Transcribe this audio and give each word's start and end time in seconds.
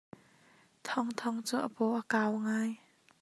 Thawngthawng 0.85 1.41
cu 1.47 1.55
a 1.67 1.69
paw 1.75 1.93
a 1.99 2.01
kau 2.11 2.33
ngai. 2.45 2.71